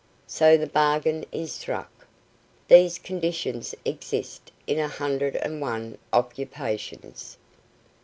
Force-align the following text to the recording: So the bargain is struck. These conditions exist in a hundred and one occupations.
So 0.25 0.57
the 0.57 0.65
bargain 0.65 1.25
is 1.31 1.51
struck. 1.53 2.07
These 2.69 2.97
conditions 2.97 3.75
exist 3.85 4.51
in 4.65 4.79
a 4.79 4.87
hundred 4.87 5.35
and 5.35 5.61
one 5.61 5.99
occupations. 6.11 7.37